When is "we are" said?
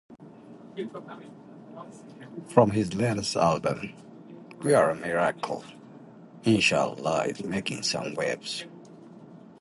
4.63-4.89